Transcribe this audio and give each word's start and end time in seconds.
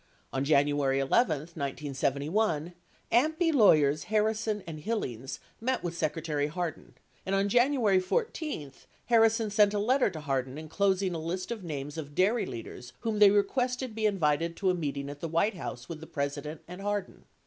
On 0.33 0.43
January 0.43 0.97
11, 0.99 1.37
1971, 1.41 2.73
AMPI 3.11 3.53
lawyers 3.53 4.05
Harrison 4.05 4.63
and 4.65 4.79
Hillings 4.79 5.39
met 5.59 5.83
with 5.83 5.95
Secretary 5.95 6.47
Hardin, 6.47 6.95
and 7.23 7.35
on 7.35 7.47
January 7.47 7.99
14, 7.99 8.71
Harrison 9.05 9.51
sent 9.51 9.75
a 9.75 9.77
letter 9.77 10.09
to 10.09 10.21
Hardin 10.21 10.57
enclosing 10.57 11.13
a 11.13 11.19
list 11.19 11.51
of 11.51 11.63
names 11.63 11.99
of 11.99 12.15
dairy 12.15 12.47
leaders 12.47 12.93
whom 13.01 13.19
they 13.19 13.29
requested 13.29 13.93
be 13.93 14.07
in 14.07 14.17
vited 14.17 14.55
to 14.57 14.71
a 14.71 14.73
meeting 14.73 15.07
at 15.07 15.19
the 15.19 15.27
White 15.29 15.53
House 15.53 15.87
with 15.87 15.99
the 15.99 16.07
President 16.07 16.61
and 16.67 16.81
Har 16.81 17.03
din. 17.03 17.25